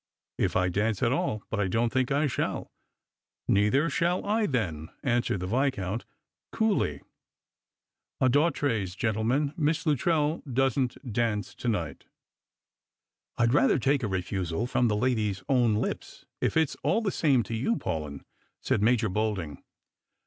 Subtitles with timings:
[0.49, 2.71] "If I dance at all; but I don't think I shall.''"
[3.57, 6.05] Neither shall I then," answered the Viscount,
[6.51, 7.01] coollj.
[7.01, 7.03] •*
[8.19, 9.53] A d'autres, gentlemen.
[9.55, 12.05] Miss Luttrell doesn't dance to night.""
[13.37, 17.43] I'd rather take a refusal from the lady's own lips, if it's all the same
[17.43, 18.23] to you, Paulyn,"
[18.59, 19.61] said Major Bolding.